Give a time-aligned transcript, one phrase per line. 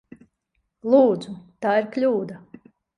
[0.95, 1.37] Lūdzu!
[1.67, 2.45] Tā ir kļūda!